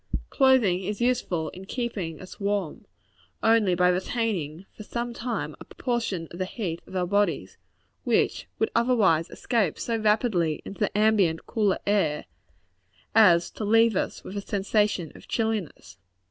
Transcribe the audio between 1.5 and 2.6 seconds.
keeping us